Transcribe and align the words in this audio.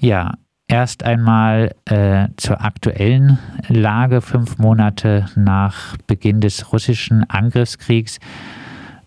Ja, 0.00 0.34
erst 0.68 1.04
einmal 1.04 1.74
äh, 1.86 2.28
zur 2.36 2.60
aktuellen 2.60 3.36
Lage, 3.68 4.20
fünf 4.20 4.56
Monate 4.56 5.26
nach 5.34 5.96
Beginn 6.06 6.40
des 6.40 6.72
russischen 6.72 7.24
Angriffskriegs. 7.28 8.20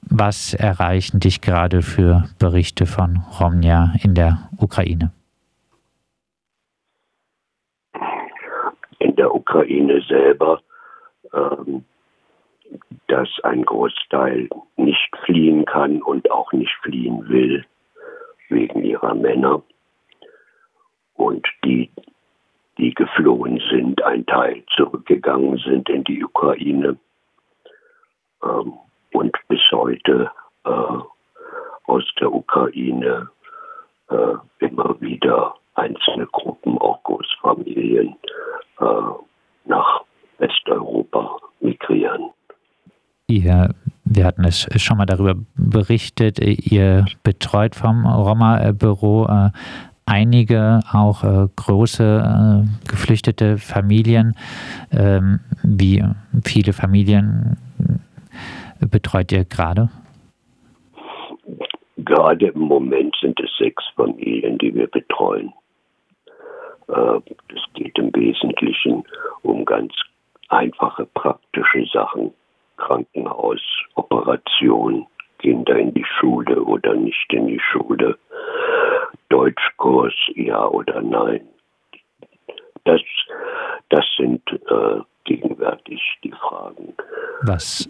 Was 0.02 0.54
erreichen 0.54 1.22
dich 1.22 1.40
gerade 1.40 1.82
für 1.82 2.26
Berichte 2.40 2.86
von 2.86 3.24
Romnia 3.40 3.94
in 4.04 4.16
der 4.16 4.50
Ukraine? 4.58 5.14
In 9.00 9.16
der 9.16 9.34
Ukraine 9.34 10.02
selber, 10.10 10.60
ähm, 11.34 11.86
dass 13.08 13.30
ein 13.44 13.64
Großteil 13.64 14.50
nicht 14.76 15.16
fliehen 15.24 15.64
kann 15.64 16.02
und 16.02 16.30
auch 16.32 16.52
nicht 16.52 16.76
fliehen 16.84 17.30
will 17.30 17.64
wegen 18.50 18.84
ihrer 18.84 19.16
Männer 19.16 19.64
und 21.22 21.46
die, 21.64 21.90
die 22.78 22.94
geflohen 22.94 23.62
sind, 23.70 24.02
ein 24.04 24.26
Teil 24.26 24.64
zurückgegangen 24.76 25.58
sind 25.60 25.88
in 25.90 26.04
die 26.04 26.24
Ukraine 26.24 26.98
ähm, 28.44 28.74
und 29.14 29.38
bis 29.48 29.62
heute 29.72 30.32
äh, 30.66 30.98
aus 31.86 32.04
der 32.20 32.34
Ukraine 32.34 33.30
äh, 34.10 34.34
immer 34.60 35.00
wieder 35.00 35.56
einzelne 35.76 36.26
Gruppen, 36.28 36.78
auch 36.80 37.04
Großfamilien, 37.04 38.16
äh, 38.80 38.86
nach 39.66 40.02
Westeuropa 40.40 41.38
migrieren. 41.60 42.32
Ihr, 43.28 43.74
wir 44.04 44.26
hatten 44.26 44.44
es 44.44 44.68
schon 44.82 44.98
mal 44.98 45.06
darüber 45.06 45.36
berichtet, 45.56 46.40
ihr 46.40 47.06
betreut 47.24 47.76
vom 47.76 48.06
Roma-Büro 48.06 49.28
äh, 49.28 49.50
einige 50.06 50.80
auch 50.92 51.24
äh, 51.24 51.48
große 51.56 52.66
äh, 52.66 52.90
geflüchtete 52.90 53.58
Familien. 53.58 54.36
Ähm, 54.92 55.40
wie 55.64 56.04
viele 56.44 56.74
Familien 56.74 57.58
betreut 58.80 59.32
ihr 59.32 59.46
gerade? 59.46 59.90
Gerade 61.98 62.48
im 62.48 62.62
Moment 62.62 63.16
sind 63.22 63.40
es 63.40 63.50
sechs 63.58 63.84
Familien, 63.96 64.58
die 64.58 64.74
wir 64.74 64.88
betreuen. 64.88 65.54
Äh, 66.88 67.20
es 67.54 67.62
geht 67.74 67.98
im 67.98 68.14
Wesentlichen 68.16 69.04
um 69.44 69.66
ganz 69.66 69.94
einfache 70.50 71.06
praktische 71.06 71.86
Sachen. 71.94 72.32
Krankenhaus, 72.78 73.62
Operation, 73.94 75.06
Kinder 75.38 75.78
in 75.78 75.94
die 75.94 76.06
Schule 76.20 76.64
oder 76.64 76.96
nicht 76.96 77.32
in 77.32 77.48
die 77.48 77.60
Schule, 77.60 78.18
Deutschkurs, 79.52 80.14
ja 80.36 80.66
oder 80.68 81.02
nein. 81.02 81.42
Das, 82.84 83.02
das 83.90 84.06
sind 84.18 84.42
äh, 84.50 85.02
gegenwärtig 85.26 86.02
die 86.24 86.32
Fragen. 86.32 86.94
Was, 87.44 87.88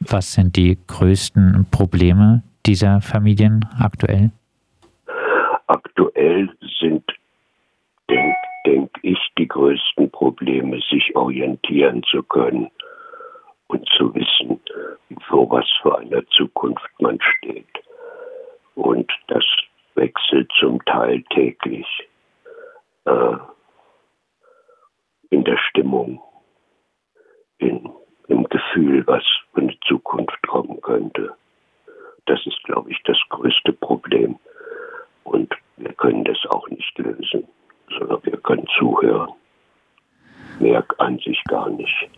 was 0.00 0.32
sind 0.32 0.56
die 0.56 0.78
größten 0.86 1.66
Probleme 1.70 2.42
dieser 2.66 3.00
Familien 3.00 3.64
aktuell? 3.78 4.30
Aktuell 5.66 6.50
sind, 6.80 7.04
denke 8.08 8.36
denk 8.66 8.90
ich, 9.02 9.18
die 9.38 9.48
größten 9.48 10.10
Probleme, 10.10 10.80
sich 10.90 11.16
orientieren 11.16 12.02
zu 12.04 12.22
können 12.22 12.70
und 13.68 13.88
zu 13.96 14.14
wissen, 14.14 14.60
vor 15.28 15.50
was 15.50 15.66
für 15.82 15.98
einer 15.98 16.26
Zukunft 16.28 16.90
man 17.00 17.18
steht. 17.20 17.66
Und 18.74 19.10
das 19.28 19.44
wechselt 19.94 20.50
zum 20.58 20.84
Teil 20.84 21.22
täglich 21.30 21.86
äh, 23.04 23.36
in 25.30 25.44
der 25.44 25.58
Stimmung, 25.68 26.20
in, 27.58 27.88
im 28.28 28.44
Gefühl, 28.44 29.06
was 29.06 29.22
für 29.52 29.60
eine 29.60 29.78
Zukunft 29.86 30.40
kommen 30.46 30.80
könnte. 30.80 31.34
Das 32.26 32.44
ist, 32.46 32.62
glaube 32.64 32.90
ich, 32.90 33.02
das 33.04 33.18
größte 33.28 33.72
Problem. 33.72 34.38
Und 35.24 35.54
wir 35.76 35.92
können 35.94 36.24
das 36.24 36.38
auch 36.50 36.68
nicht 36.68 36.98
lösen, 36.98 37.44
sondern 37.98 38.24
wir 38.24 38.36
können 38.38 38.66
zuhören. 38.78 39.30
Mehr 40.58 40.84
an 40.98 41.18
sich 41.18 41.42
gar 41.44 41.70
nicht. 41.70 42.10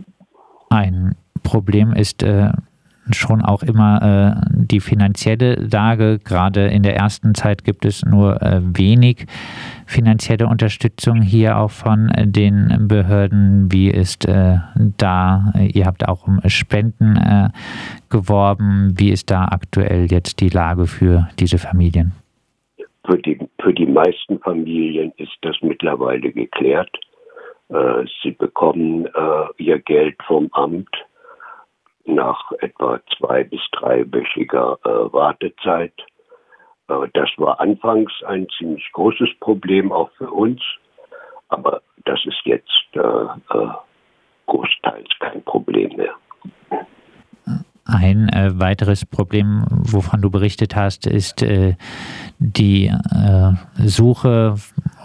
Ein 0.71 1.17
Problem 1.43 1.93
ist 1.93 2.23
äh, 2.23 2.51
schon 3.11 3.43
auch 3.43 3.63
immer 3.63 4.37
äh, 4.47 4.51
die 4.55 4.81
finanzielle 4.81 5.55
Lage. 5.55 6.21
Gerade 6.23 6.69
in 6.69 6.83
der 6.83 6.97
ersten 6.97 7.35
Zeit 7.35 7.65
gibt 7.65 7.85
es 7.85 8.05
nur 8.05 8.41
äh, 8.43 8.61
wenig 8.63 9.27
finanzielle 9.87 10.47
Unterstützung 10.47 11.21
hier 11.21 11.59
auch 11.59 11.71
von 11.71 12.09
äh, 12.11 12.27
den 12.27 12.87
Behörden. 12.89 13.73
Wie 13.73 13.91
ist 13.91 14.27
äh, 14.27 14.59
da, 14.97 15.53
ihr 15.59 15.85
habt 15.85 16.09
auch 16.09 16.27
um 16.27 16.41
Spenden 16.47 17.17
äh, 17.17 17.49
geworben. 18.09 18.95
Wie 18.97 19.11
ist 19.11 19.31
da 19.31 19.47
aktuell 19.47 20.07
jetzt 20.11 20.41
die 20.41 20.49
Lage 20.49 20.87
für 20.87 21.29
diese 21.39 21.59
Familien? 21.59 22.13
Für 23.05 23.19
die, 23.19 23.39
für 23.61 23.75
die 23.75 23.87
meisten 23.87 24.39
Familien 24.39 25.13
ist 25.17 25.37
das 25.43 25.57
mittlerweile 25.61 26.33
geklärt. 26.33 26.97
Äh, 27.69 28.05
sie 28.23 28.31
bekommen 28.31 29.09
ihr 29.59 29.79
Geld 29.81 30.17
vom 30.27 30.49
Amt 30.53 30.89
nach 32.05 32.53
etwa 32.61 33.01
zwei 33.17 33.45
bis 33.45 33.61
dreiwöchiger 33.73 34.79
äh, 34.85 35.13
Wartezeit. 35.13 35.95
Äh, 36.89 37.09
das 37.15 37.31
war 37.37 37.61
anfangs 37.61 38.13
ein 38.27 38.49
ziemlich 38.59 38.91
großes 38.93 39.31
Problem 39.41 39.93
auch 39.93 40.11
für 40.13 40.31
uns, 40.31 40.63
aber 41.49 41.83
das 42.05 42.25
ist 42.27 42.41
jetzt 42.45 42.89
äh, 42.95 43.01
äh 43.01 43.69
großteils 44.47 45.09
kein 45.21 45.43
Problem 45.45 45.97
mehr. 45.97 46.15
Ein 47.93 48.31
äh, 48.31 48.59
weiteres 48.59 49.05
Problem, 49.05 49.67
wovon 49.69 50.23
du 50.23 50.31
berichtet 50.31 50.75
hast, 50.75 51.07
ist 51.07 51.43
äh, 51.43 51.75
die 52.39 52.87
äh, 52.87 53.53
Suche 53.87 54.55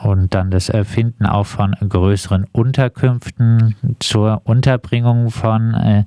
und 0.03 0.33
dann 0.33 0.51
das 0.51 0.69
Erfinden 0.69 1.25
auch 1.25 1.45
von 1.45 1.73
größeren 1.73 2.45
Unterkünften 2.53 3.75
zur 3.99 4.41
Unterbringung 4.45 5.31
von 5.31 5.73
äh, 5.73 6.03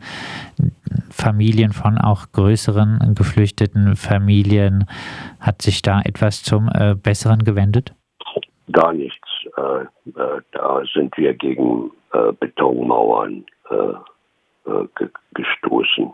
Familien, 1.10 1.72
von 1.72 1.98
auch 1.98 2.32
größeren 2.32 3.14
geflüchteten 3.14 3.96
Familien. 3.96 4.86
Hat 5.38 5.60
sich 5.60 5.82
da 5.82 6.00
etwas 6.00 6.42
zum 6.42 6.70
äh, 6.72 6.94
Besseren 6.94 7.44
gewendet? 7.44 7.92
Gar 8.72 8.94
nichts. 8.94 9.28
Äh, 9.56 9.84
da 10.52 10.82
sind 10.94 11.16
wir 11.18 11.34
gegen 11.34 11.90
Betonmauern 12.40 13.44
ge 14.96 15.08
gestoßen. 15.34 16.12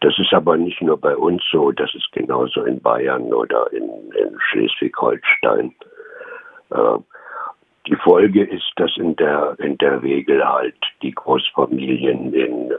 Das 0.00 0.18
ist 0.18 0.32
aber 0.32 0.56
nicht 0.56 0.80
nur 0.82 0.98
bei 0.98 1.16
uns 1.16 1.42
so, 1.50 1.72
das 1.72 1.94
ist 1.94 2.10
genauso 2.12 2.64
in 2.64 2.80
Bayern 2.80 3.32
oder 3.32 3.72
in, 3.72 3.88
in 4.12 4.38
Schleswig-Holstein. 4.50 5.74
Äh, 6.70 6.98
die 7.86 7.96
Folge 7.96 8.44
ist, 8.44 8.72
dass 8.76 8.96
in 8.96 9.14
der, 9.16 9.54
in 9.58 9.78
der 9.78 10.02
Regel 10.02 10.44
halt 10.44 10.76
die 11.02 11.12
Großfamilien 11.12 12.34
in 12.34 12.70
äh, 12.72 12.76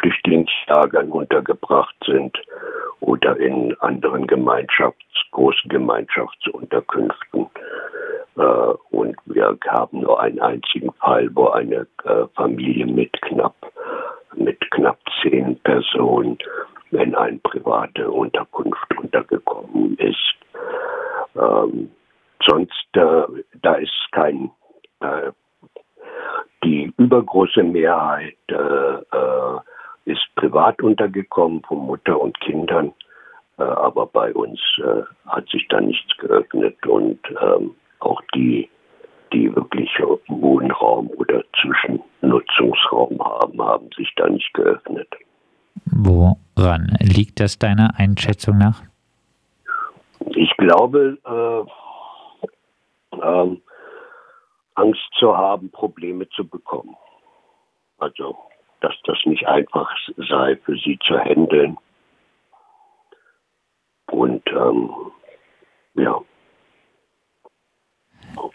Flüchtlingslagern 0.00 1.10
untergebracht 1.10 1.94
sind 2.06 2.36
oder 3.00 3.36
in 3.36 3.76
anderen 3.80 4.26
Gemeinschafts-, 4.26 5.30
großen 5.32 5.68
Gemeinschaftsunterkünften. 5.68 7.46
Äh, 8.36 8.42
und 8.90 9.16
wir 9.26 9.56
haben 9.68 10.00
nur 10.00 10.20
einen 10.20 10.40
einzigen 10.40 10.92
Fall, 10.94 11.28
wo 11.34 11.48
eine 11.48 11.86
äh, 12.04 12.26
Familie 12.34 12.86
mit 12.86 13.12
knapp, 13.22 13.65
mit 14.36 14.58
knapp 14.70 14.98
zehn 15.22 15.58
Personen 15.60 16.38
in 16.90 17.14
eine 17.14 17.38
private 17.38 18.10
Unterkunft 18.10 18.96
untergekommen 18.96 19.96
ist. 19.98 20.34
Ähm, 21.34 21.90
sonst, 22.46 22.86
äh, 22.92 23.22
da 23.62 23.74
ist 23.74 24.08
kein, 24.12 24.50
äh, 25.00 25.32
die 26.64 26.92
übergroße 26.96 27.62
Mehrheit 27.62 28.36
äh, 28.48 28.54
äh 28.54 29.60
ist 30.06 30.22
privat 30.36 30.80
untergekommen 30.82 31.62
von 31.64 31.78
Mutter 31.78 32.20
und 32.20 32.38
Kindern, 32.40 32.92
äh, 33.58 33.62
aber 33.64 34.06
bei 34.06 34.32
uns 34.32 34.60
äh, 34.78 35.02
hat 35.26 35.48
sich 35.48 35.66
da 35.68 35.80
nichts 35.80 36.16
geöffnet 36.18 36.86
und 36.86 37.18
ähm, 37.42 37.74
auch 37.98 38.22
die, 38.32 38.70
die 39.32 39.54
wirklich 39.54 39.90
Wohnraum 40.28 41.08
oder 41.16 41.42
Zwischennutzungsraum 41.60 43.18
haben, 43.24 43.60
haben 43.60 43.88
sich 43.96 44.12
da 44.16 44.28
nicht 44.28 44.52
geöffnet. 44.54 45.08
Woran 45.86 46.96
liegt 47.00 47.40
das 47.40 47.58
deiner 47.58 47.98
Einschätzung 47.98 48.58
nach? 48.58 48.82
Ich 50.34 50.56
glaube, 50.56 51.18
äh, 51.24 53.20
ähm, 53.22 53.62
Angst 54.74 55.08
zu 55.18 55.36
haben, 55.36 55.70
Probleme 55.70 56.28
zu 56.30 56.46
bekommen. 56.46 56.96
Also, 57.98 58.36
dass 58.80 58.94
das 59.04 59.18
nicht 59.24 59.46
einfach 59.46 59.90
sei 60.16 60.56
für 60.64 60.76
sie 60.76 60.98
zu 61.06 61.18
handeln. 61.18 61.78
Und 64.10 64.42
ähm, 64.48 64.90
ja. 65.94 66.20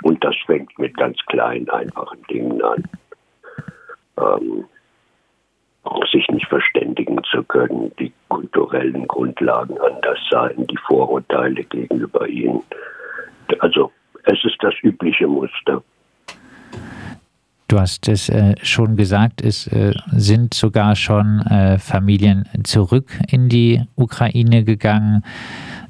Und 0.04 0.24
das 0.24 0.36
fängt 0.46 0.78
mit 0.80 0.96
ganz 0.98 1.18
kleinen, 1.28 1.70
einfachen 1.70 2.24
Dingen 2.30 2.62
an. 2.62 2.84
Ähm, 4.18 4.66
sich 6.12 6.28
nicht 6.30 6.48
verständigen 6.48 7.20
zu 7.32 7.44
können, 7.44 7.92
die 8.00 8.12
kulturellen 8.28 9.08
Grundlagen 9.08 9.78
anders 9.80 10.20
sein, 10.30 10.68
die 10.70 10.78
Vorurteile 10.88 11.64
gegenüber 11.64 12.28
ihnen. 12.28 12.62
Also 13.60 13.92
es 14.24 14.44
ist 14.44 14.58
das 14.60 14.74
übliche 14.84 15.28
Muster. 15.28 15.82
Du 17.68 17.80
hast 17.80 18.10
es 18.10 18.28
äh, 18.28 18.56
schon 18.64 18.98
gesagt, 18.98 19.42
es 19.42 19.66
äh, 19.68 19.94
sind 20.12 20.54
sogar 20.54 20.96
schon 20.98 21.40
äh, 21.50 21.80
Familien 21.80 22.44
zurück 22.66 23.18
in 23.30 23.48
die 23.48 23.82
Ukraine 23.96 24.66
gegangen. 24.66 25.24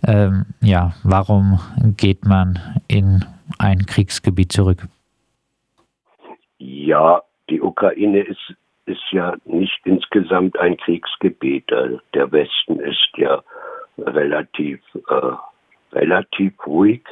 Ähm, 0.05 0.45
ja, 0.61 0.93
warum 1.03 1.59
geht 1.97 2.23
man 2.23 2.59
in 2.87 3.25
ein 3.59 3.85
Kriegsgebiet 3.85 4.51
zurück? 4.51 4.87
Ja, 6.57 7.21
die 7.49 7.61
Ukraine 7.61 8.21
ist, 8.21 8.55
ist 8.85 9.11
ja 9.11 9.35
nicht 9.45 9.79
insgesamt 9.85 10.57
ein 10.59 10.77
Kriegsgebiet. 10.77 11.69
Der 11.69 12.31
Westen 12.31 12.79
ist 12.79 13.09
ja 13.17 13.41
relativ, 13.97 14.79
äh, 15.09 15.33
relativ 15.93 16.53
ruhig 16.65 17.03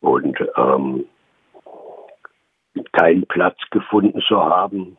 und 0.00 0.38
ähm, 0.56 1.06
keinen 2.92 3.26
Platz 3.26 3.58
gefunden 3.70 4.20
zu 4.26 4.36
haben, 4.36 4.98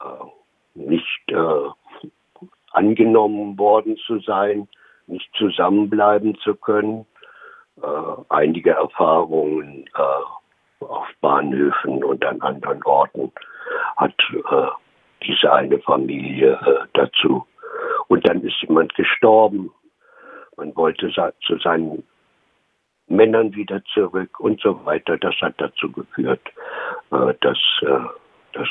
äh, 0.00 0.78
nicht 0.78 1.22
äh, 1.28 2.46
angenommen 2.72 3.58
worden 3.58 3.96
zu 4.06 4.18
sein, 4.20 4.68
nicht 5.06 5.28
zusammenbleiben 5.36 6.36
zu 6.38 6.54
können. 6.54 7.06
Äh, 7.82 7.86
einige 8.28 8.70
Erfahrungen 8.70 9.84
äh, 9.96 10.84
auf 10.84 11.08
Bahnhöfen 11.20 12.04
und 12.04 12.24
an 12.24 12.40
anderen 12.40 12.82
Orten 12.84 13.32
hat 13.96 14.14
äh, 14.32 14.66
diese 15.26 15.52
eine 15.52 15.78
Familie 15.80 16.86
dazu. 16.92 17.46
Und 18.08 18.28
dann 18.28 18.42
ist 18.42 18.60
jemand 18.60 18.94
gestorben. 18.94 19.72
Man 20.56 20.76
wollte 20.76 21.10
zu 21.40 21.58
seinen 21.58 22.04
Männern 23.08 23.54
wieder 23.54 23.82
zurück 23.94 24.38
und 24.38 24.60
so 24.60 24.84
weiter. 24.84 25.16
Das 25.16 25.34
hat 25.40 25.54
dazu 25.56 25.90
geführt, 25.90 26.42
dass, 27.10 27.58
dass 28.52 28.68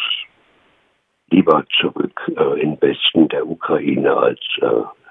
lieber 1.32 1.66
zurück 1.80 2.22
äh, 2.38 2.62
im 2.62 2.80
Westen 2.82 3.28
der 3.30 3.48
Ukraine 3.48 4.16
als 4.16 4.40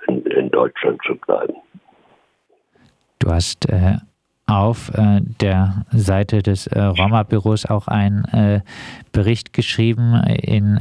in, 0.06 0.24
in 0.26 0.50
Deutschland 0.50 1.00
zu 1.04 1.16
bleiben. 1.16 1.61
Du 3.22 3.30
hast 3.30 3.68
äh, 3.68 3.98
auf 4.46 4.90
äh, 4.94 5.20
der 5.40 5.84
Seite 5.92 6.42
des 6.42 6.66
äh, 6.66 6.80
Roma-Büros 6.80 7.66
auch 7.66 7.86
einen 7.86 8.24
äh, 8.24 8.62
Bericht 9.12 9.52
geschrieben, 9.52 10.14
in 10.24 10.78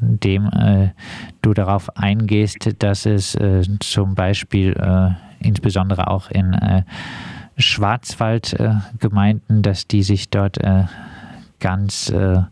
dem 0.00 0.48
du 1.42 1.52
darauf 1.52 1.94
eingehst, 1.96 2.82
dass 2.82 3.04
es 3.06 3.36
zum 3.80 4.14
Beispiel 4.14 4.76
insbesondere 5.40 6.08
auch 6.08 6.30
in 6.30 6.56
Schwarzwaldgemeinden, 7.58 9.58
äh, 9.58 9.62
dass 9.62 9.88
die 9.88 10.02
sich 10.02 10.30
dort 10.30 10.62
äh, 10.62 10.84
ganz 11.58 12.10
äh, 12.10 12.42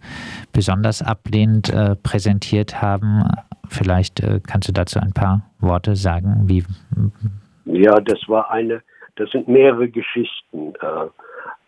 besonders 0.53 1.03
ablehnend 1.03 1.71
äh, 1.71 1.95
präsentiert 1.97 2.83
haben. 2.83 3.25
Vielleicht 3.69 4.21
äh, 4.21 4.41
kannst 4.47 4.69
du 4.69 4.73
dazu 4.73 4.99
ein 4.99 5.13
paar 5.13 5.43
Worte 5.61 5.97
sagen, 5.97 6.49
wie. 6.49 6.65
Ja, 7.67 8.01
das 8.01 8.19
war 8.29 8.51
eine, 8.51 8.83
das 9.17 9.31
sind 9.31 9.49
mehrere 9.49 9.89
Geschichten. 9.89 10.75
Äh, 10.81 11.09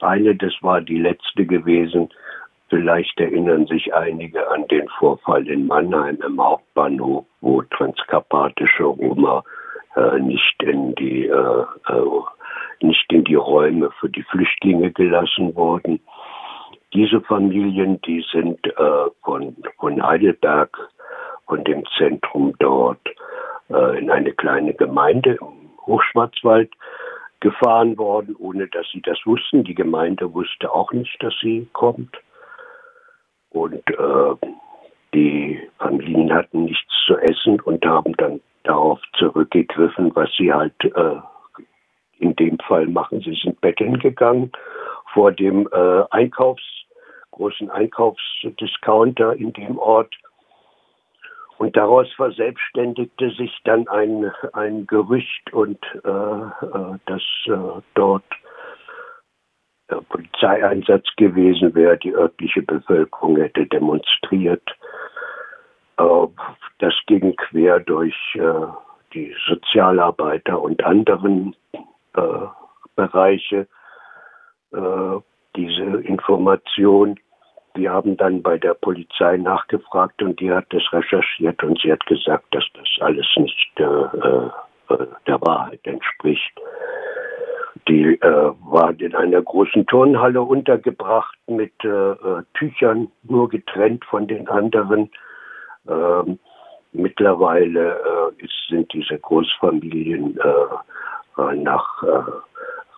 eine, 0.00 0.34
das 0.34 0.54
war 0.60 0.80
die 0.80 0.98
letzte 0.98 1.46
gewesen. 1.46 2.08
Vielleicht 2.68 3.18
erinnern 3.20 3.66
sich 3.66 3.94
einige 3.94 4.48
an 4.50 4.66
den 4.68 4.88
Vorfall 4.98 5.46
in 5.48 5.66
Mannheim 5.66 6.18
im 6.26 6.42
Hauptbahnhof, 6.42 7.24
wo 7.40 7.62
transkarpatische 7.62 8.84
Roma 8.84 9.44
nicht 10.18 10.62
in 10.62 10.94
die 10.96 11.30
nicht 12.82 13.12
in 13.12 13.24
die 13.24 13.34
Räume 13.34 13.90
für 14.00 14.08
die 14.08 14.22
Flüchtlinge 14.24 14.90
gelassen 14.92 15.54
wurden. 15.54 16.00
Diese 16.92 17.20
Familien, 17.22 18.00
die 18.02 18.24
sind 18.32 18.64
äh, 18.66 19.10
von, 19.22 19.56
von 19.78 20.02
Heidelberg, 20.02 20.76
von 21.46 21.64
dem 21.64 21.84
Zentrum 21.98 22.54
dort, 22.58 23.00
äh, 23.68 23.98
in 23.98 24.10
eine 24.10 24.32
kleine 24.32 24.72
Gemeinde 24.74 25.36
im 25.40 25.70
Hochschwarzwald 25.86 26.70
gefahren 27.46 27.96
worden, 27.96 28.34
ohne 28.40 28.66
dass 28.66 28.86
sie 28.92 29.00
das 29.02 29.18
wussten. 29.24 29.62
Die 29.62 29.76
Gemeinde 29.76 30.34
wusste 30.34 30.72
auch 30.72 30.92
nicht, 30.92 31.16
dass 31.22 31.32
sie 31.40 31.68
kommt. 31.72 32.16
Und 33.50 33.88
äh, 33.88 34.34
die 35.14 35.60
Familien 35.78 36.34
hatten 36.34 36.64
nichts 36.64 36.92
zu 37.06 37.16
essen 37.18 37.60
und 37.60 37.86
haben 37.86 38.14
dann 38.16 38.40
darauf 38.64 39.00
zurückgegriffen, 39.16 40.10
was 40.16 40.28
sie 40.36 40.52
halt 40.52 40.74
äh, 40.82 41.20
in 42.18 42.34
dem 42.34 42.58
Fall 42.66 42.88
machen. 42.88 43.20
Sie 43.20 43.38
sind 43.40 43.60
betteln 43.60 44.00
gegangen 44.00 44.50
vor 45.14 45.30
dem 45.30 45.68
äh, 45.72 46.02
Einkaufs, 46.10 46.64
großen 47.30 47.70
Einkaufsdiscounter 47.70 49.34
in 49.36 49.52
dem 49.52 49.78
Ort. 49.78 50.12
Und 51.58 51.76
daraus 51.76 52.12
verselbstständigte 52.14 53.30
sich 53.30 53.56
dann 53.64 53.88
ein, 53.88 54.30
ein 54.52 54.86
Gerücht 54.86 55.52
und 55.52 55.78
äh, 56.04 56.08
äh 56.08 56.98
dass 57.06 57.22
äh, 57.46 57.80
dort 57.94 58.24
äh, 59.88 59.96
Polizeieinsatz 60.08 61.06
gewesen 61.16 61.74
wäre, 61.74 61.96
die 61.96 62.14
örtliche 62.14 62.62
Bevölkerung 62.62 63.36
hätte 63.36 63.66
demonstriert. 63.66 64.68
Äh, 65.98 66.26
das 66.78 66.94
ging 67.06 67.34
quer 67.36 67.80
durch 67.80 68.14
äh, 68.34 68.66
die 69.14 69.34
Sozialarbeiter 69.46 70.60
und 70.60 70.84
anderen 70.84 71.54
äh, 71.72 72.20
Bereiche 72.96 73.66
äh, 74.72 75.20
diese 75.54 76.00
Information. 76.02 77.18
Wir 77.76 77.92
haben 77.92 78.16
dann 78.16 78.42
bei 78.42 78.58
der 78.58 78.74
Polizei 78.74 79.36
nachgefragt 79.36 80.22
und 80.22 80.40
die 80.40 80.50
hat 80.50 80.66
das 80.70 80.82
recherchiert 80.92 81.62
und 81.62 81.80
sie 81.80 81.92
hat 81.92 82.04
gesagt, 82.06 82.46
dass 82.52 82.64
das 82.74 82.88
alles 83.00 83.26
nicht 83.36 83.70
äh, 83.76 83.84
äh 83.84 84.50
der 85.26 85.40
Wahrheit 85.40 85.80
entspricht. 85.82 86.60
Die 87.88 88.14
äh, 88.20 88.52
war 88.70 88.98
in 88.98 89.14
einer 89.14 89.42
großen 89.42 89.84
Turnhalle 89.86 90.42
untergebracht 90.42 91.36
mit 91.48 91.72
äh, 91.84 92.14
Tüchern, 92.54 93.08
nur 93.24 93.48
getrennt 93.48 94.04
von 94.04 94.28
den 94.28 94.48
anderen. 94.48 95.10
Ähm, 95.88 96.38
mittlerweile 96.92 97.98
ist, 98.38 98.68
sind 98.68 98.92
diese 98.92 99.18
Großfamilien 99.18 100.38
äh, 100.38 101.54
nach 101.56 102.02
äh, 102.02 102.22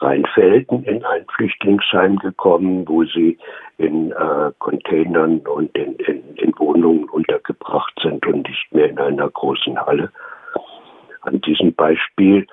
Rheinfelden 0.01 0.85
in 0.85 1.05
ein 1.05 1.27
Flüchtlingsheim 1.35 2.19
gekommen, 2.19 2.87
wo 2.89 3.05
sie 3.05 3.39
in 3.79 4.13
äh, 4.13 4.53
Containern 4.59 5.39
und 5.41 5.77
in, 5.77 5.95
in, 5.97 6.37
in, 6.37 6.59
Wohnungen 6.59 7.09
untergebracht 7.09 7.93
sind 8.03 8.25
und 8.27 8.49
nicht 8.49 8.73
mehr 8.73 8.91
in 8.91 8.99
einer 8.99 9.29
großen 9.29 9.79
Halle. 9.81 10.11
An 11.23 11.41
diesem 11.41 11.75
Beispiel 11.75 12.47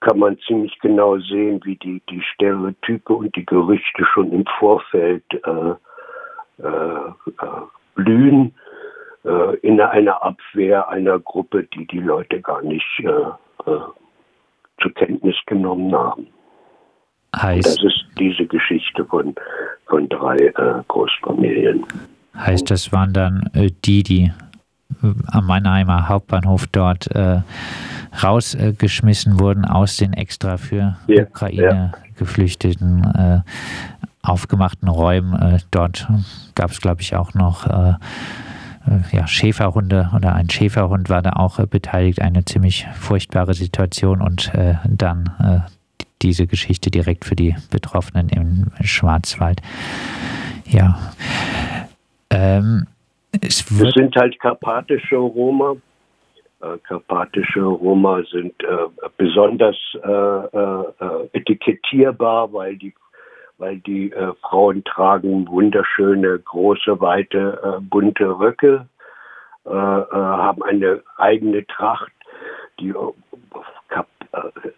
kann 0.00 0.18
man 0.18 0.38
ziemlich 0.46 0.78
genau 0.80 1.18
sehen, 1.18 1.60
wie 1.64 1.76
die, 1.76 2.02
die 2.10 2.22
Stereotype 2.22 3.12
und 3.12 3.34
die 3.36 3.46
Gerüchte 3.46 4.04
schon 4.04 4.32
im 4.32 4.44
Vorfeld 4.58 5.24
äh, 5.32 6.62
äh, 6.62 7.12
blühen 7.94 8.54
in 9.62 9.80
einer 9.80 10.22
Abwehr 10.22 10.88
einer 10.88 11.18
Gruppe, 11.18 11.64
die 11.74 11.84
die 11.88 11.98
Leute 11.98 12.40
gar 12.40 12.62
nicht 12.62 12.86
zur 13.64 14.94
Kenntnis 14.94 15.34
genommen 15.46 15.92
haben. 15.92 16.28
Heißt, 17.34 17.66
das 17.66 17.84
ist 17.84 18.04
diese 18.18 18.46
Geschichte 18.46 19.04
von, 19.04 19.34
von 19.86 20.08
drei 20.08 20.36
äh, 20.36 20.82
Großfamilien. 20.88 21.84
Heißt, 22.36 22.70
das 22.70 22.92
waren 22.92 23.12
dann 23.12 23.50
äh, 23.54 23.70
die, 23.84 24.02
die 24.02 24.32
äh, 25.02 25.12
am 25.28 25.46
Mannheimer 25.46 26.08
Hauptbahnhof 26.08 26.66
dort 26.68 27.10
äh, 27.14 27.40
rausgeschmissen 28.22 29.40
wurden 29.40 29.64
aus 29.64 29.96
den 29.96 30.12
extra 30.12 30.56
für 30.56 30.96
ja, 31.06 31.22
Ukraine 31.24 31.92
ja. 31.92 31.92
geflüchteten 32.18 33.04
äh, 33.04 33.40
aufgemachten 34.22 34.88
Räumen. 34.88 35.34
Äh, 35.34 35.58
dort 35.70 36.08
gab 36.54 36.70
es, 36.70 36.80
glaube 36.80 37.02
ich, 37.02 37.14
auch 37.14 37.34
noch 37.34 37.66
ja, 39.10 39.26
Schäferhunde 39.26 40.10
oder 40.14 40.36
ein 40.36 40.48
Schäferhund 40.48 41.10
war 41.10 41.20
da 41.20 41.32
auch 41.32 41.58
beteiligt. 41.66 42.22
Eine 42.22 42.44
ziemlich 42.44 42.86
furchtbare 42.94 43.52
Situation 43.52 44.22
und 44.22 44.52
dann 44.88 45.64
diese 46.22 46.46
Geschichte 46.46 46.90
direkt 46.90 47.24
für 47.24 47.36
die 47.36 47.54
Betroffenen 47.70 48.28
im 48.28 48.70
Schwarzwald. 48.82 49.60
Ja. 50.64 51.12
Ähm, 52.30 52.86
es, 53.40 53.70
es, 53.70 53.94
sind 53.94 54.16
halt 54.16 54.38
karpatische 54.40 55.16
Roma. 55.16 55.76
Äh, 56.62 56.78
karpatische 56.84 57.62
Roma 57.62 58.22
sind 58.30 58.54
äh, 58.62 58.88
besonders 59.16 59.76
etikettierbar, 61.32 62.52
weil 62.52 62.76
die 62.76 62.94
weil 63.58 63.78
die 63.78 64.12
äh, 64.12 64.32
Frauen 64.42 64.84
tragen 64.84 65.48
wunderschöne, 65.48 66.38
große, 66.38 67.00
weite, 67.00 67.60
äh, 67.62 67.80
bunte 67.80 68.38
Röcke, 68.38 68.86
äh, 69.64 69.70
äh 69.70 69.72
haben 69.72 70.62
eine 70.62 71.02
eigene 71.16 71.66
Tracht. 71.66 72.12
Die 72.80 72.90
äh, 72.90 73.12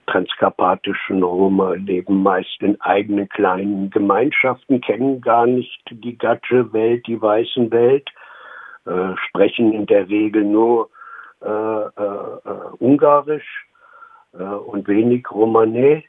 transkarpatischen 0.07 1.23
Roma 1.23 1.75
leben 1.75 2.23
meist 2.23 2.61
in 2.61 2.81
eigenen 2.81 3.29
kleinen 3.29 3.91
Gemeinschaften, 3.91 4.81
kennen 4.81 5.21
gar 5.21 5.47
nicht 5.47 5.83
die 5.91 6.17
gatsche 6.17 6.73
Welt, 6.73 7.07
die 7.07 7.21
weißen 7.21 7.71
Welt, 7.71 8.09
äh, 8.87 9.17
sprechen 9.29 9.73
in 9.73 9.87
der 9.87 10.09
Regel 10.09 10.45
nur 10.45 10.91
Ungarisch 12.81 13.69
und 14.33 14.89
wenig 14.89 15.31
Romanais 15.31 16.03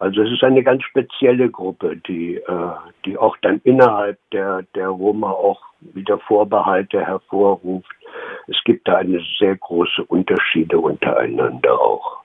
also 0.00 0.22
es 0.22 0.30
ist 0.30 0.44
eine 0.44 0.62
ganz 0.62 0.84
spezielle 0.84 1.50
Gruppe, 1.50 1.96
die, 1.96 2.36
äh, 2.36 2.70
die 3.04 3.18
auch 3.18 3.36
dann 3.42 3.60
innerhalb 3.64 4.18
der, 4.30 4.62
der 4.74 4.88
Roma 4.88 5.30
auch 5.30 5.60
wieder 5.80 6.18
Vorbehalte 6.18 7.04
hervorruft. 7.04 7.90
Es 8.46 8.56
gibt 8.64 8.86
da 8.86 8.96
eine 8.96 9.20
sehr 9.38 9.56
große 9.56 10.04
Unterschiede 10.04 10.78
untereinander 10.78 11.80
auch. 11.80 12.17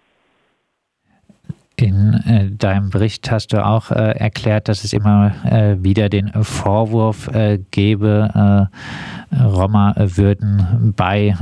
In 1.76 2.14
äh, 2.28 2.52
deinem 2.52 2.92
Bericht 2.92 3.30
hast 3.32 3.52
du 3.52 3.66
auch 3.66 3.92
äh, 3.92 4.18
erklärt, 4.18 4.70
dass 4.70 4.84
es 4.84 4.94
immer 4.94 5.34
äh, 5.44 5.76
wieder 5.84 6.08
den 6.08 6.32
Vorwurf 6.44 7.28
äh, 7.34 7.60
gäbe, 7.72 8.70
äh, 9.34 9.44
Roma 9.44 9.96
würden 9.98 10.94
bei 10.96 11.36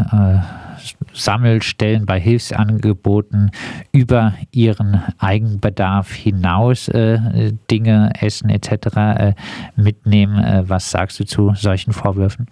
Sammelstellen 1.14 2.06
bei 2.06 2.20
Hilfsangeboten 2.20 3.52
über 3.92 4.34
ihren 4.52 5.02
Eigenbedarf 5.20 6.12
hinaus 6.14 6.88
äh, 6.88 7.52
Dinge, 7.70 8.12
Essen 8.20 8.50
etc. 8.50 8.96
Äh, 8.96 9.34
mitnehmen. 9.76 10.44
Äh, 10.44 10.64
was 10.68 10.92
sagst 10.92 11.20
du 11.20 11.26
zu 11.26 11.52
solchen 11.56 11.94
Vorwürfen? 11.94 12.48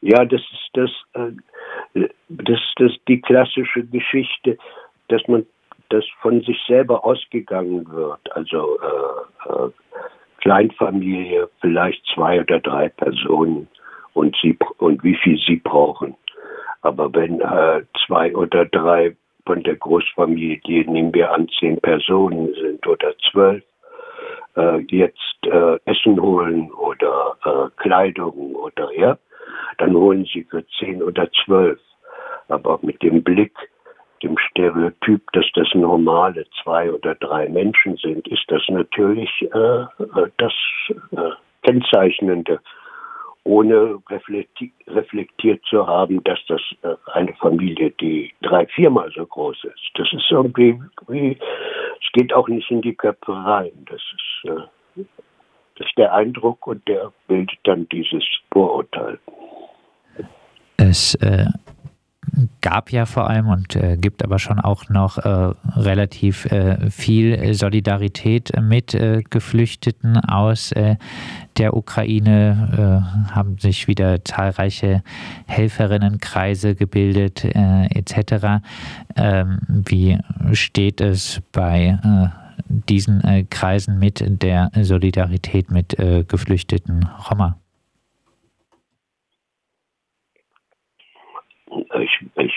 Ja, 0.00 0.24
das 0.24 0.40
ist 0.40 0.70
das, 0.72 0.90
äh, 1.14 2.08
das, 2.28 2.58
das 2.76 2.92
die 3.08 3.20
klassische 3.20 3.84
Geschichte, 3.84 4.58
dass 5.08 5.22
man 5.28 5.44
das 5.92 6.04
von 6.20 6.40
sich 6.42 6.58
selber 6.66 7.04
ausgegangen 7.04 7.86
wird. 7.90 8.20
Also 8.34 8.78
äh, 8.80 9.50
äh, 9.50 9.70
Kleinfamilie, 10.40 11.48
vielleicht 11.60 12.04
zwei 12.14 12.40
oder 12.40 12.60
drei 12.60 12.88
Personen 12.88 13.68
und 14.14 14.36
sie 14.42 14.56
und 14.78 15.04
wie 15.04 15.14
viel 15.16 15.38
sie 15.38 15.56
brauchen. 15.56 16.16
Aber 16.80 17.12
wenn 17.14 17.40
äh, 17.40 17.82
zwei 18.06 18.34
oder 18.34 18.64
drei 18.64 19.14
von 19.46 19.62
der 19.62 19.76
Großfamilie, 19.76 20.60
die 20.66 20.84
nehmen 20.84 21.14
wir 21.14 21.32
an, 21.32 21.48
zehn 21.60 21.80
Personen 21.80 22.52
sind 22.54 22.86
oder 22.86 23.14
zwölf, 23.30 23.62
äh, 24.56 24.78
jetzt 24.88 25.38
äh, 25.46 25.78
Essen 25.84 26.20
holen 26.20 26.72
oder 26.72 27.36
äh, 27.44 27.82
Kleidung 27.82 28.54
oder 28.54 28.90
ja, 28.96 29.18
dann 29.78 29.94
holen 29.94 30.26
sie 30.32 30.44
für 30.44 30.64
zehn 30.78 31.02
oder 31.02 31.30
zwölf. 31.44 31.78
Aber 32.48 32.78
mit 32.82 33.02
dem 33.02 33.22
Blick, 33.22 33.56
dem 34.22 34.36
Stereotyp, 34.38 35.22
dass 35.32 35.46
das 35.54 35.68
normale 35.74 36.46
zwei 36.62 36.92
oder 36.92 37.14
drei 37.16 37.48
Menschen 37.48 37.96
sind, 37.96 38.26
ist 38.28 38.44
das 38.48 38.62
natürlich 38.68 39.30
äh, 39.52 39.82
äh 39.82 40.30
das 40.38 40.52
äh, 41.12 41.30
Kennzeichnende 41.62 42.60
ohne 43.44 43.98
reflekti 44.08 44.72
reflektiert 44.86 45.62
zu 45.68 45.86
haben, 45.86 46.22
dass 46.24 46.38
das 46.46 46.60
äh, 46.82 46.94
eine 47.12 47.34
Familie, 47.34 47.90
die 48.00 48.32
drei, 48.42 48.66
viermal 48.66 49.10
so 49.14 49.26
groß 49.26 49.64
ist. 49.64 49.90
Das 49.94 50.12
ist 50.12 50.30
irgendwie, 50.30 50.80
wie, 51.08 51.36
es 52.00 52.12
geht 52.12 52.32
auch 52.32 52.48
nicht 52.48 52.70
in 52.70 52.82
die 52.82 52.94
Köpfe 52.94 53.32
rein. 53.32 53.72
Das 53.86 54.00
ist, 54.00 54.50
äh, 54.50 55.04
das 55.76 55.86
ist 55.88 55.98
der 55.98 56.14
Eindruck 56.14 56.66
und 56.66 56.86
der 56.86 57.12
bildet 57.26 57.58
dann 57.64 57.88
dieses 57.88 58.24
Vorurteil. 58.52 59.18
Es 60.76 61.14
äh, 61.16 61.46
gab 62.60 62.90
ja 62.90 63.04
vor 63.04 63.28
allem 63.28 63.48
und 63.48 63.76
äh, 63.76 63.96
gibt 63.96 64.24
aber 64.24 64.38
schon 64.38 64.58
auch 64.58 64.88
noch 64.88 65.18
äh, 65.18 65.52
relativ 65.76 66.46
äh, 66.46 66.90
viel 66.90 67.54
Solidarität 67.54 68.52
mit 68.60 68.94
äh, 68.94 69.22
Geflüchteten 69.28 70.16
aus 70.16 70.72
äh, 70.72 70.96
der 71.58 71.76
Ukraine, 71.76 73.02
äh, 73.28 73.32
haben 73.32 73.58
sich 73.58 73.86
wieder 73.86 74.24
zahlreiche 74.24 75.02
Helferinnenkreise 75.46 76.74
gebildet 76.74 77.44
etc. 77.44 78.62
Ähm, 79.16 79.58
wie 79.68 80.18
steht 80.52 81.00
es 81.00 81.42
bei 81.52 81.98
diesen 82.68 83.48
Kreisen 83.50 83.98
mit 83.98 84.24
der 84.42 84.70
Solidarität 84.80 85.70
mit 85.70 85.96
geflüchteten 86.28 87.06
Roma? 87.30 87.61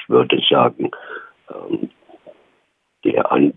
Ich, 0.06 0.10
würde 0.10 0.42
sagen, 0.50 0.92
ähm, 1.50 1.90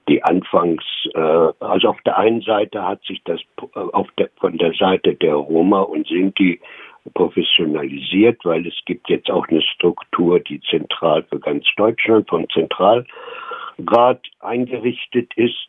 die 0.09 0.23
Anfangs, 0.23 0.85
äh, 1.15 1.19
also 1.61 1.89
auf 1.89 2.01
der 2.05 2.19
einen 2.19 2.43
Seite 2.43 2.87
hat 2.87 3.03
sich 3.05 3.23
das 3.25 3.41
äh, 3.75 3.79
auf 3.79 4.09
der, 4.19 4.29
von 4.39 4.59
der 4.59 4.75
Seite 4.75 5.15
der 5.15 5.35
Roma 5.35 5.81
und 5.81 6.07
Sinti 6.07 6.61
professionalisiert, 7.15 8.45
weil 8.45 8.67
es 8.67 8.75
gibt 8.85 9.09
jetzt 9.09 9.31
auch 9.31 9.49
eine 9.49 9.63
Struktur, 9.63 10.41
die 10.41 10.61
zentral 10.61 11.23
für 11.25 11.41
ganz 11.41 11.65
Deutschland 11.77 12.29
vom 12.29 12.47
Zentralrat 12.51 13.07
eingerichtet 14.41 15.33
ist, 15.37 15.69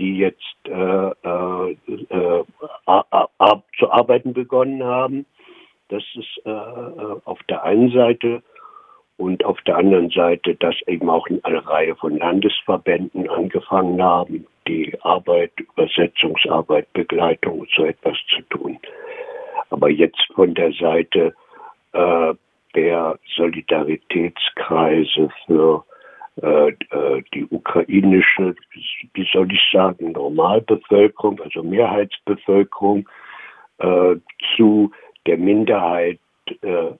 die 0.00 0.18
jetzt 0.18 0.56
äh, 0.64 0.72
äh, 0.72 1.76
äh, 2.08 2.44
zu 3.78 3.90
arbeiten 3.92 4.32
begonnen 4.32 4.82
haben. 4.82 5.26
Das 5.88 6.02
ist 6.14 6.40
äh, 6.44 6.50
auf 6.50 7.38
der 7.48 7.62
einen 7.62 7.90
Seite 7.92 8.42
und 9.16 9.44
auf 9.44 9.60
der 9.62 9.76
anderen 9.76 10.10
Seite, 10.10 10.54
dass 10.56 10.74
eben 10.86 11.08
auch 11.08 11.26
eine 11.42 11.66
Reihe 11.66 11.94
von 11.96 12.18
Landesverbänden 12.18 13.28
angefangen 13.28 14.02
haben, 14.02 14.46
die 14.66 14.96
Arbeit, 15.02 15.52
Übersetzungsarbeit, 15.58 16.92
Begleitung 16.92 17.60
und 17.60 17.70
so 17.76 17.84
etwas 17.84 18.16
zu 18.34 18.42
tun. 18.50 18.78
Aber 19.70 19.88
jetzt 19.88 20.22
von 20.34 20.54
der 20.54 20.72
Seite 20.72 21.34
äh, 21.92 22.34
der 22.74 23.18
Solidaritätskreise 23.36 25.28
für 25.46 25.84
äh, 26.42 26.70
äh 26.70 27.22
die 27.32 27.46
ukrainische, 27.50 28.56
wie 29.14 29.28
soll 29.32 29.52
ich 29.52 29.60
sagen, 29.72 30.12
Normalbevölkerung, 30.12 31.40
also 31.40 31.62
Mehrheitsbevölkerung, 31.62 33.08
äh, 33.78 34.16
zu 34.56 34.90
der 35.26 35.38
Minderheit 35.38 36.18
äh, 36.62 36.92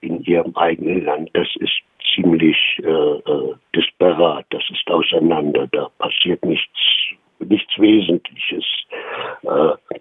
in 0.00 0.22
ihrem 0.22 0.56
eigenen 0.56 1.04
Land, 1.04 1.30
das 1.34 1.48
ist 1.56 1.80
ziemlich 2.14 2.56
äh, 2.82 2.88
äh, 2.88 3.54
disparat, 3.74 4.46
das 4.50 4.62
ist 4.70 4.88
auseinander, 4.90 5.68
da 5.72 5.88
passiert 5.98 6.44
nichts, 6.44 6.78
nichts 7.38 7.78
Wesentliches. 7.78 8.64
Äh, 9.42 9.98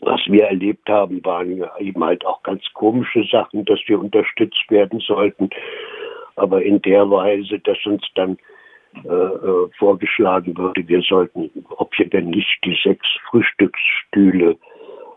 was 0.00 0.20
wir 0.26 0.44
erlebt 0.44 0.88
haben, 0.88 1.24
waren 1.24 1.64
eben 1.78 2.04
halt 2.04 2.26
auch 2.26 2.42
ganz 2.42 2.62
komische 2.74 3.24
Sachen, 3.30 3.64
dass 3.64 3.78
wir 3.86 4.00
unterstützt 4.00 4.68
werden 4.68 4.98
sollten, 5.00 5.48
aber 6.34 6.62
in 6.62 6.82
der 6.82 7.08
Weise, 7.08 7.60
dass 7.60 7.78
uns 7.86 8.02
dann 8.14 8.36
äh, 9.04 9.08
äh 9.08 9.68
vorgeschlagen 9.78 10.56
würde, 10.56 10.86
wir 10.88 11.02
sollten, 11.02 11.50
ob 11.76 11.96
wir 11.98 12.08
denn 12.08 12.30
nicht 12.30 12.58
die 12.64 12.76
sechs 12.82 13.06
Frühstücksstühle 13.30 14.56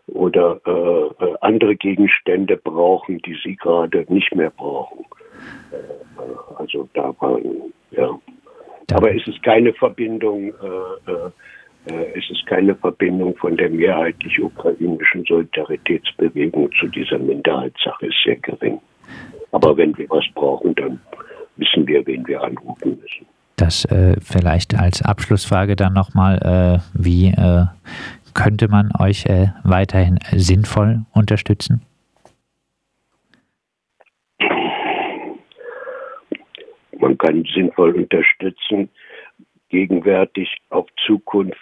oder 0.08 0.60
äh, 0.66 1.24
äh, 1.26 1.36
andere 1.42 1.76
Gegenstände 1.76 2.58
brauchen, 2.58 3.20
die 3.20 3.38
sie 3.44 3.56
gerade 3.56 4.06
nicht 4.10 4.34
mehr 4.36 4.52
brauchen. 4.52 5.06
Äh, 5.72 6.56
also 6.58 6.88
da 6.94 7.14
waren, 7.20 7.74
ja. 7.92 8.10
Aber 8.94 9.16
es 9.16 9.26
ist 9.28 9.42
keine 9.42 9.74
Verbindung, 9.74 10.50
äh, 10.50 11.12
äh, 11.12 11.32
äh, 11.88 12.18
es 12.18 12.30
ist 12.30 12.46
keine 12.46 12.76
Verbindung 12.76 13.36
von 13.38 13.58
der 13.58 13.70
mehrheitlich 13.70 14.40
ukrainischen 14.40 15.26
Solidaritätsbewegung 15.26 16.70
zu 16.80 16.88
dieser 16.88 17.18
Minderheitssache, 17.18 18.08
ist 18.08 18.24
sehr 18.24 18.36
gering. 18.38 18.80
Aber 19.52 19.76
wenn 19.78 19.98
wir 19.98 20.10
was 20.10 20.26
brauchen, 20.36 20.76
dann 20.76 21.00
wissen 21.58 21.88
wir, 21.88 22.06
wen 22.06 22.28
wir 22.28 22.44
anrufen 22.44 23.00
müssen. 23.02 23.26
Das 23.56 23.86
äh, 23.86 24.16
vielleicht 24.22 24.78
als 24.78 25.02
Abschlussfrage 25.02 25.76
dann 25.76 25.94
nochmal, 25.94 26.38
äh, 26.44 26.80
wie 26.94 27.28
äh, 27.28 27.66
könnte 28.36 28.68
man 28.68 28.92
euch 29.00 29.26
äh, 29.26 29.48
weiterhin 29.64 30.20
sinnvoll 30.32 31.06
unterstützen? 31.14 31.82
Man 37.00 37.18
kann 37.18 37.44
sinnvoll 37.54 37.96
unterstützen, 37.96 38.90
gegenwärtig 39.70 40.50
auf 40.70 40.88
Zukunft 41.06 41.58